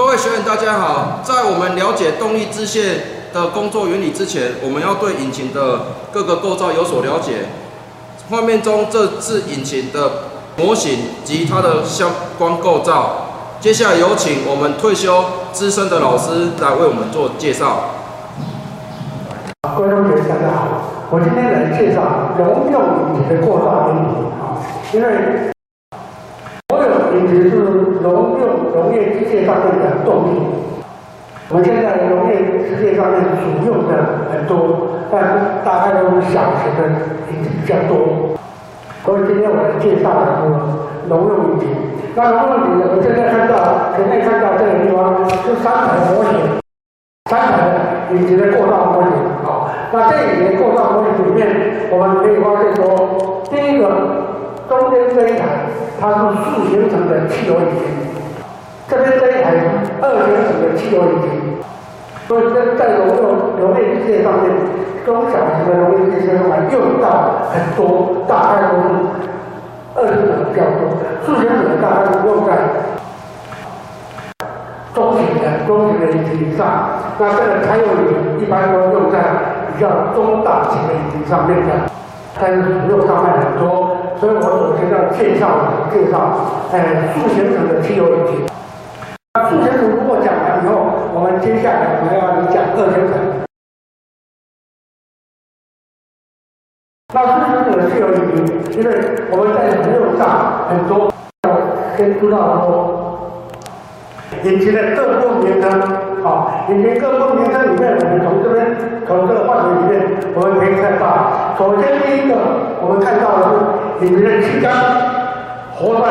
[0.00, 1.20] 各位学员，大家好。
[1.22, 3.00] 在我们了解动力支线
[3.34, 5.80] 的工作原理之前，我们要对引擎的
[6.10, 7.44] 各个构造有所了解。
[8.30, 10.10] 画面中这是引擎的
[10.56, 12.08] 模型及它的相
[12.38, 13.26] 关构造。
[13.60, 15.22] 接下来有请我们退休
[15.52, 17.90] 资深的老师来为我们做介绍。
[19.76, 20.66] 各位同学，大家好。
[21.10, 22.80] 我今天来介绍农用
[23.12, 24.08] 引擎的构造原理
[24.40, 24.56] 啊，
[24.94, 25.52] 因为
[26.70, 26.88] 所有。
[27.10, 27.56] 引擎是
[28.00, 30.40] 农用农业机械上面的动力。
[31.50, 35.28] 我们现在农业机械上面主用的很多，但是
[35.64, 36.88] 大概都是小型的
[37.28, 38.32] 比较多。
[39.04, 40.48] 所以今天我们介绍的是
[41.08, 41.68] 农用引擎。
[42.14, 46.32] 那农用引擎，我们现在看到前面看到这个地方是三台模型，
[47.30, 49.12] 三台引擎的构造模型。
[49.44, 51.46] 好，那这里的构造模型里面，
[51.90, 53.84] 我们可以发现说，第一个。
[54.70, 55.66] 中间这一台，
[56.00, 57.82] 它是四行程的汽油引擎，
[58.90, 59.54] 这边这一台
[60.02, 61.30] 二行程的汽油引擎。
[62.26, 63.22] 所以在在农用
[63.58, 64.50] 农业机械上面，
[65.06, 68.86] 中小型的农业机械上面用到很多，大概都是
[69.94, 72.50] 二行程比较多，四行程大概用在
[74.94, 76.62] 中型的中型的引擎上。
[77.18, 79.18] 那这个柴油引擎一般都用在
[79.74, 81.90] 比较中大型的引擎上面的，
[82.40, 83.96] 但是使用上面很多。
[84.20, 85.48] 所以我首先要介绍
[85.92, 86.30] 介绍，
[86.70, 86.78] 呃，
[87.14, 88.46] 速行程的汽油引擎。
[89.32, 93.14] 那速行程如果讲完以后，我们接下来我们要讲二行程。
[97.14, 98.90] 那速行程的汽油引擎，因为
[99.30, 101.14] 我们在使用上很多，
[101.46, 101.48] 要
[101.96, 103.38] 先知道说，
[104.42, 105.80] 引擎的各部名称，
[106.26, 109.94] 啊，引擎各部名称里面，我们从这边从这个范围里面，
[110.34, 112.34] 我们可以看到，首先第一个，
[112.82, 113.54] 我们看到的是。
[114.00, 114.72] 引擎的气缸、
[115.76, 116.08] 活塞、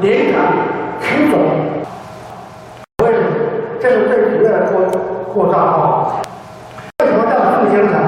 [0.00, 0.48] 连杆、
[1.02, 2.01] 曲轴，所以
[3.92, 4.72] 这个最主要的构
[5.34, 6.16] 构造啊。
[7.00, 8.00] 为什么叫速行程？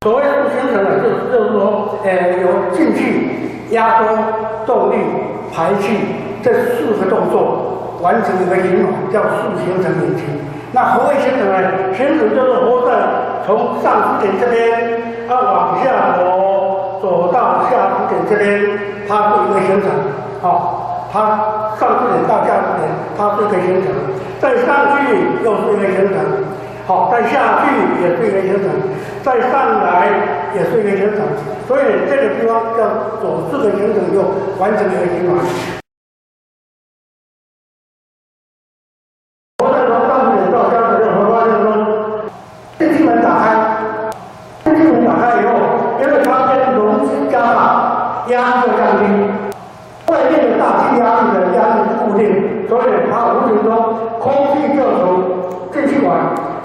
[0.00, 2.08] 所谓速行程呢，就是就是说，呃，
[2.40, 4.16] 有进气、压缩、
[4.64, 4.96] 动力、
[5.54, 5.98] 排气
[6.42, 10.24] 这四个动作完成一个循环，叫速行程引擎。
[10.72, 11.68] 那何谓行程呢？
[11.94, 12.96] 行程就是活塞
[13.44, 16.40] 从上支点这边它往下走。
[17.04, 19.90] 走到下支点这边，它是一个行程，
[20.40, 21.18] 好，它
[21.78, 23.92] 上支点到下支点，它是一个行程，
[24.44, 26.18] 再上去又是一个行程，
[26.86, 28.70] 好，再下去也是一个行程，
[29.22, 30.06] 再上来
[30.54, 31.20] 也是一个行程，
[31.66, 32.84] 所以这个地方叫
[33.22, 34.20] 走四个行程就
[34.60, 35.83] 完成一个循环。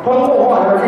[0.04, 0.84] 通过化流器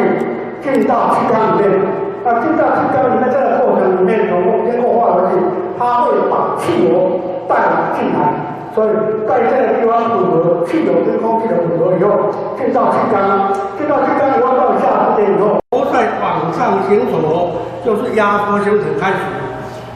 [0.61, 1.79] 进到气缸里面。
[2.23, 5.35] 那进到气缸里面这个过程里面，通过经过化流器，
[5.79, 7.19] 它会把汽油
[7.49, 7.55] 带
[7.97, 8.29] 进来，
[8.75, 8.89] 所以
[9.27, 19.17] 在这个地方组合汽油跟空气的混合以后，进到气缸，进到气缸以后到下支点以后，都在往上行走，就是压缩行程开始。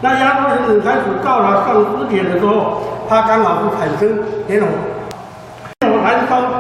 [0.02, 4.18] 那压缩行程开始到了上支点的时候，它刚好是产生
[4.48, 4.68] 点火，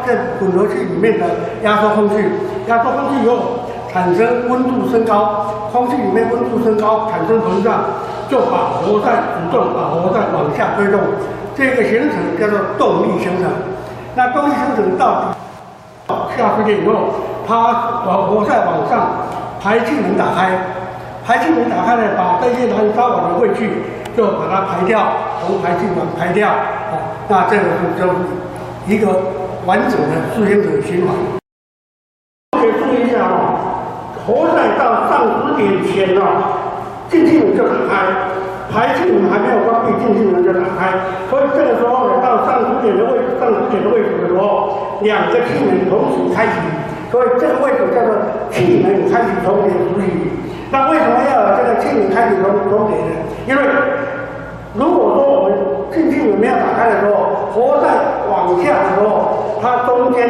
[0.05, 1.25] 在混合器里面的
[1.63, 2.15] 压缩空气，
[2.67, 3.37] 压缩空气以后
[3.91, 7.81] 产生温度升高，空气里面温度升高产生膨胀，
[8.29, 10.99] 就把活塞主动把活塞往下推动，
[11.55, 13.49] 这个形成叫做动力形成。
[14.15, 15.35] 那动力形成到
[16.37, 16.93] 下支点以后，
[17.47, 19.07] 它把活塞往上，
[19.61, 20.51] 排气门打开。
[21.25, 23.67] 排气门打开呢，把这些燃烧完的废气
[24.15, 25.01] 就把它排掉，
[25.41, 26.47] 从排气管排掉。
[26.47, 28.13] 好，那这个是就
[28.85, 29.07] 一个
[29.65, 31.15] 完整的四行程循环。
[32.59, 33.57] 可以注意一下啊，
[34.25, 36.53] 活塞到上支点前啊，
[37.09, 37.93] 进气门就打开，
[38.71, 40.93] 排气门还没有关闭，进气门就打开。
[41.29, 46.53] 所以这个时候呢，到上支点的位置上支点的位置的时候，两个气门同时开启，
[47.11, 48.13] 所以这个位置叫做
[48.51, 50.29] 气门开启重点处理。
[50.69, 53.13] 那为什么要有这个气门开启重重点呢？
[53.47, 53.61] 因为
[54.75, 55.57] 如果说我们
[55.91, 57.87] 进气门没有打开的时候，活塞
[58.29, 59.34] 往下的时候，
[59.65, 60.29] 它中间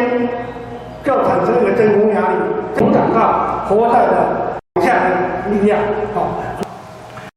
[1.03, 2.35] 就产生一个真空压力，
[2.73, 5.77] 阻挡到活塞的往下的力量。
[6.13, 6.39] 好，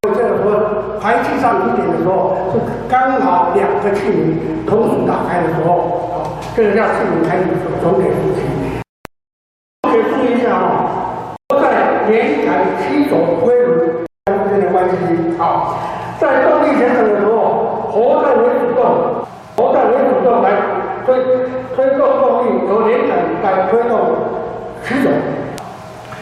[0.03, 5.75] 这个时候排气上一点的时候，是刚好两个气门同时打开的时候，
[6.15, 7.45] 好，这个叫气门开启
[7.83, 8.47] 重点时期。
[9.91, 11.35] 可以注意一下啊。
[12.07, 13.91] 连杆七轴归轮
[14.25, 14.95] 之间的关系
[15.37, 15.75] 啊，
[16.21, 18.87] 在动力行程的时候，活塞为主动，
[19.57, 20.53] 活塞为主动来
[21.09, 21.17] 推
[21.75, 22.93] 推动动力
[23.71, 23.99] 推动
[24.85, 25.09] 驱走。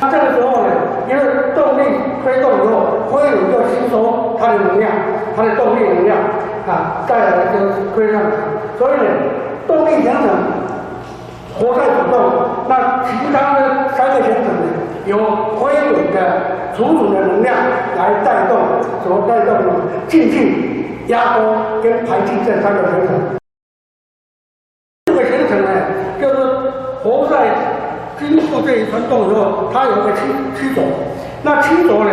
[0.01, 0.71] 那这个时候呢，
[1.09, 1.23] 因为
[1.55, 1.83] 动力
[2.23, 4.93] 推动以后，飞轮就吸收它的能量，
[5.35, 6.17] 它的动力能量
[6.69, 7.59] 啊，带来就
[7.95, 8.37] 推上去。
[8.79, 9.09] 所以呢，
[9.67, 10.23] 动力形成，
[11.59, 12.21] 活塞主动，
[12.69, 14.67] 那其他的三个形成呢，
[15.07, 15.17] 由
[15.57, 16.19] 飞轮的
[16.77, 17.57] 储存的能量
[17.97, 18.59] 来带动，
[19.03, 19.57] 所带动
[20.07, 23.17] 进气、压缩跟排气这三个形成。
[25.17, 25.71] 这个形成呢，
[26.21, 26.35] 就是
[27.03, 27.41] 活塞
[28.21, 30.21] 经过这一传动以后，它有个曲
[30.55, 30.83] 曲轴。
[31.43, 32.11] 那曲轴呢，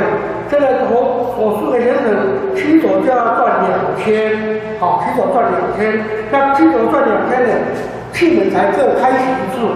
[0.50, 4.32] 这个活火四个形成，曲轴就要转两圈，
[4.80, 6.00] 好，曲轴转两圈。
[6.32, 7.50] 那曲轴转两圈呢，
[8.14, 9.68] 气门才各开启一次，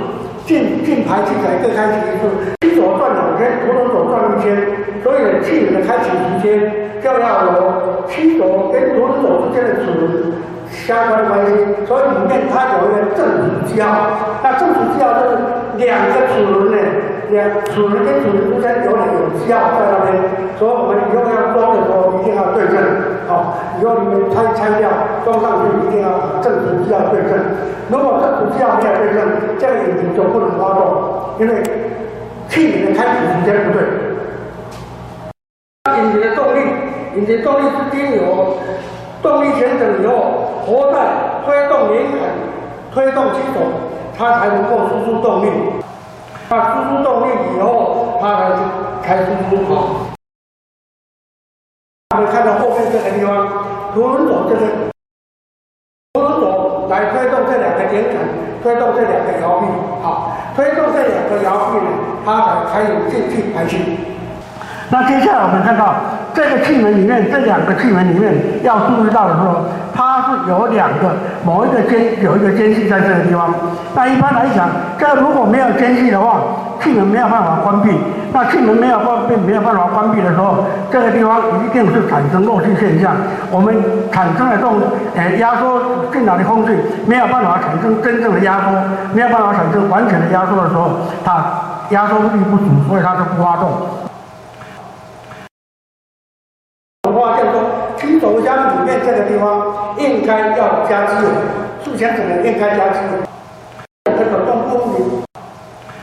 [0.45, 2.56] 进进排气才各开启一次。
[2.62, 4.56] 曲轴转两圈，陀螺轴转一圈，
[5.03, 6.71] 所以，气门的开启时间
[7.07, 10.33] 就要有曲轴跟陀螺之间的齿轮。
[10.69, 11.51] 相关关系，
[11.88, 13.24] 所以里面它有一个正
[13.63, 13.88] 主胶，
[14.44, 15.38] 那正主胶就是
[15.80, 16.77] 两个齿轮呢，
[17.31, 20.19] 两齿轮跟齿轮之间有两有胶在那边，
[20.59, 22.75] 所以我们以后要装的时候一定要对正，
[23.27, 24.92] 好，以后你们拆拆掉
[25.24, 27.39] 装上去一定要正主胶对正，
[27.88, 29.24] 如果正主胶没有对正，
[29.57, 31.63] 这个引擎就不能发动，因为
[32.50, 34.06] 气门的开启时间不对。
[37.18, 38.58] 力，引擎动力是经由
[39.22, 40.54] 动力形成以后。
[40.68, 41.00] 活塞
[41.46, 42.19] 推动连杆，
[42.94, 43.62] 推动机轴，
[44.18, 45.50] 它才能够输出动力。
[46.50, 48.52] 它输出动力以后，它才
[49.02, 50.08] 开输出好。
[52.16, 53.48] 我们看到后面这个地方，
[53.96, 54.68] 螺轮轴这个
[56.16, 58.16] 螺轮轴来推动这两个连杆，
[58.62, 59.68] 推动这两个摇臂，
[60.04, 61.92] 好，推动这两个摇臂呢，
[62.25, 64.17] 它才才有进气排气。
[64.89, 65.95] 那接下来我们看到
[66.34, 69.66] 这个气门里面，这两个气门里面要注意到的时候。
[69.98, 71.10] 它是有两个
[71.44, 73.51] 某一个间有一个间隙在这个地方。
[73.95, 76.39] 那一般来讲，这如果没有间隙的话，
[76.80, 77.89] 气门没有办法关闭。
[78.31, 83.16] 那气门没有关闭没有办法关闭的时候，这个地方一定是产生漏气现象。
[83.50, 83.75] 我们
[84.12, 84.75] 产生的这种
[85.16, 85.81] 呃压缩
[86.13, 88.69] 进来的空气没有办法产生真正的压缩，
[89.16, 90.92] 没有办法产生完全的压缩的时候，
[91.25, 91.44] 它
[91.89, 93.72] 压缩力不足，所以它就不发动。
[97.18, 97.63] 话叫做
[97.98, 101.30] 曲轴箱里面这个地方应该要加机油，
[101.81, 103.24] 速箱子呢应该加机油。
[104.04, 105.24] 这个动工里，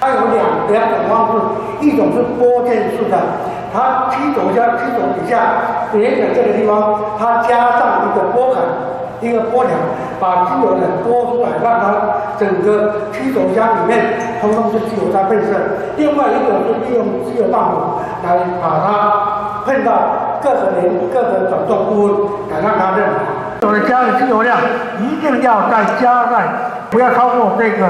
[0.01, 3.19] 它有两两种方式，一种是拨键式的，
[3.75, 5.37] 它曲轴加曲轴底下
[5.93, 8.63] 连着这个地方，它加上一个拨坎，
[9.21, 9.73] 一个拨条，
[10.19, 11.95] 把机油呢拨出来，让它
[12.39, 15.53] 整个曲轴箱里面通通是机油在喷射。
[15.99, 19.93] 另外一种是利用机油棒来把它喷到。
[20.45, 22.13] 各个连各个转动部位，
[22.53, 23.17] 来让它认好。
[23.63, 24.59] 有的加的机油量
[25.01, 26.47] 一定要再加在，
[26.91, 27.89] 不要超过这个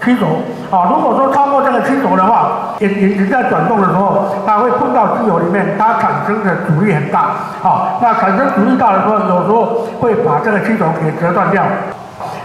[0.00, 0.26] 曲轴。
[0.70, 7.30] 啊，如果说超过这个曲轴的话，引引擎在转动的时候，它会碰到机油里面，它产生的阻力很大。
[7.60, 9.64] 好，那产生阻力大的时候，有时候
[9.98, 11.64] 会把这个曲轴给折断掉。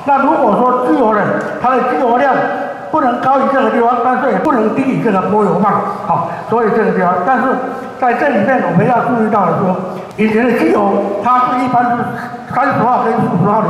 [0.05, 1.21] 那如果说机油呢，
[1.61, 2.33] 它的机油量
[2.95, 5.73] 不能高于这个地方，但是也不能低于这个拨油棒。
[6.07, 7.43] 好，所以这个地方，但是。
[7.97, 9.73] 在这里面，我们要注意到的说，
[10.17, 10.83] 以前的机油，
[11.23, 12.03] 它是一般是
[12.53, 13.69] 三十号跟四十号的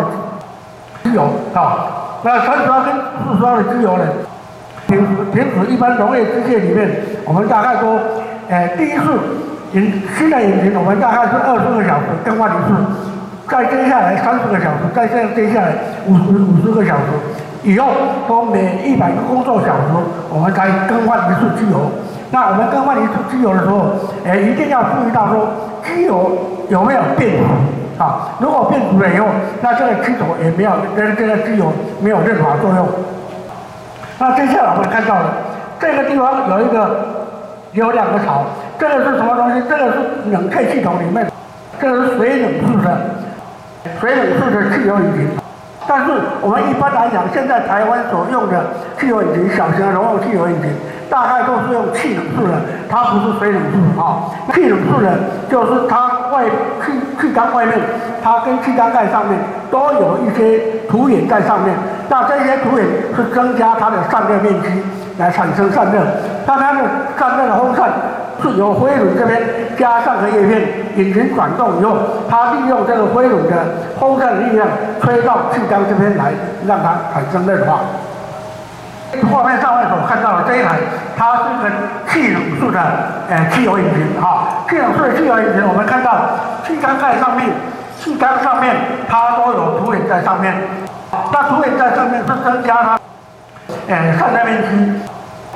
[1.04, 1.22] 机油
[1.54, 2.18] 啊。
[2.24, 2.92] 那三十号跟
[3.22, 4.04] 四十号的机油呢，
[4.88, 6.90] 平时平时一般农业机械里面，
[7.24, 8.00] 我们大概说，
[8.50, 9.14] 呃，第一次
[9.74, 12.74] 引新的引擎，我们大概是二十个小时更换一次，
[13.48, 15.72] 再接下来三十个小时，再这样接下来
[16.08, 17.14] 五十五十个小时，
[17.66, 17.88] 以后
[18.28, 19.92] 都每一百个工作小时，
[20.30, 21.90] 我们才更换一次机油。
[22.32, 23.88] 那我们更换一次机油的时候，
[24.24, 25.48] 哎，一定要注意到说
[25.84, 26.32] 机油
[26.70, 28.30] 有没有变足啊？
[28.40, 29.26] 如果变足了以后，
[29.62, 32.88] 那这个机头也没有，这这个机油没有任何作用。
[34.20, 35.34] 那接下来我们看到了
[35.80, 37.06] 这个地方有一个
[37.72, 38.44] 有两个槽，
[38.78, 39.64] 这个是什么东西？
[39.68, 39.98] 这个是
[40.32, 41.26] 冷却系统里面，
[41.80, 42.98] 这个是水冷式的，
[44.00, 45.45] 水冷式的汽油引擎。
[45.88, 46.12] 但是
[46.42, 48.66] 我们一般来讲，现在台湾所用的
[49.00, 50.70] 汽油引擎，小型的燃油汽油引擎。
[51.08, 54.26] 大概都是用气冷式的，它不是水冷式啊。
[54.52, 55.14] 气冷式的，
[55.48, 56.44] 就是它外
[56.84, 57.80] 气气缸外面，
[58.24, 59.38] 它跟气缸盖上面
[59.70, 61.76] 都有一些涂眼在上面。
[62.10, 64.84] 那这些涂眼是增加它的散热面积，
[65.20, 66.02] 来产生散热。
[66.48, 66.80] 那它的
[67.20, 67.88] 散热的风扇
[68.52, 69.42] 是由飞轮这边
[69.78, 70.62] 加上个叶片，
[70.96, 71.98] 引擎转动以后，
[72.30, 73.58] 它利用这个飞轮的
[74.00, 74.68] 风扇力量
[75.02, 76.32] 吹到气缸这边来，
[76.68, 77.80] 让它产生热化。
[79.32, 80.78] 画面上面所看到的这一台，
[81.18, 81.70] 它是一个
[82.08, 82.82] 气冷式的
[83.30, 84.64] 呃汽油引擎哈。
[84.70, 86.12] 气冷式的汽油引擎，我们看到
[86.68, 87.50] 气缸盖上面，
[88.00, 88.76] 气缸上面
[89.10, 90.54] 它都有凸点在上面。
[91.32, 93.00] 那凸点在上面是增加它
[93.88, 95.02] 呃散热面积。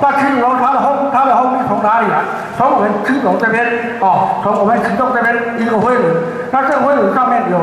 [0.02, 2.16] 那汽油它的风，它的风是从哪里来？
[2.60, 3.64] 从我们驱龙这边
[4.00, 6.04] 哦，从我们启动这边一个飞轮。
[6.52, 7.56] 那这个飞轮上面有，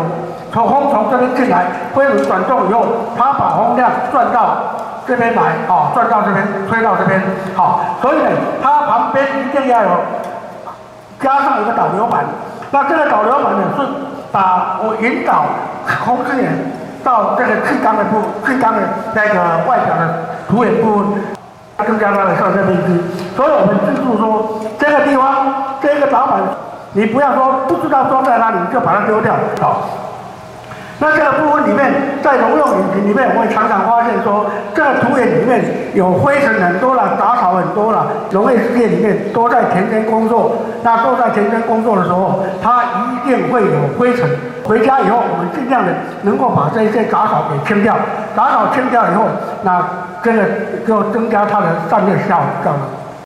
[0.51, 2.83] 从风从这边进来，飞轮转动以后，
[3.15, 4.57] 它把风量转到
[5.05, 7.21] 这边来，哦，转到这边，吹到这边，
[7.55, 7.79] 好。
[8.01, 8.29] 所以呢，
[8.63, 9.89] 它旁边一定要有
[11.21, 12.25] 加上一个导流板。
[12.71, 13.85] 那这个导流板呢，是
[14.31, 15.45] 把我引导
[16.07, 16.57] 空气源
[17.03, 18.79] 到这个气缸的部，气缸的
[19.13, 21.36] 那个外表的土眼部分。
[21.77, 22.99] 他更加它的上升飞机，
[23.35, 26.41] 所以我们记住说，这个地方这个导板，
[26.93, 30.06] 你不要说不知道装在哪里就把它丢掉，好。
[30.99, 31.91] 那这个部分里面，
[32.23, 35.63] 在农用引擎里面，我们常常发现说，这个土眼里面
[35.93, 38.07] 有灰尘很多了，杂草很多了。
[38.31, 44.27] 农业世界里面都在田间工作，那都在田间工作的时候，它一定会有灰尘。
[44.63, 47.95] 回家以后，我们尽量的能够把这些杂草给清掉。
[48.35, 49.25] 杂草清掉以后，
[49.61, 49.85] 那
[50.23, 50.43] 这个
[50.85, 53.06] 就增加它的散热效效能。